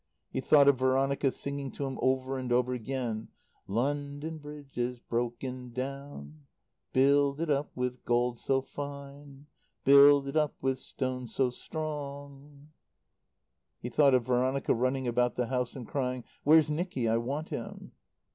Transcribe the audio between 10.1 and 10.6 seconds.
it up